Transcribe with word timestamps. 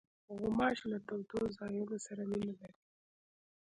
غوماشې 0.39 0.85
له 0.91 0.99
تودو 1.07 1.39
ځایونو 1.57 1.97
سره 2.05 2.21
مینه 2.29 2.53
لري. 2.59 2.79